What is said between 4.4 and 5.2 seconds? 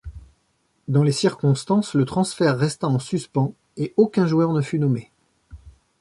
ne fut nommé.